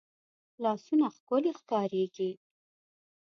[0.63, 2.29] لاسونه ښکلې ښکارېږي